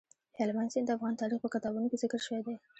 [0.37, 2.55] هلمند سیند د افغان تاریخ په کتابونو کې ذکر شوی دی.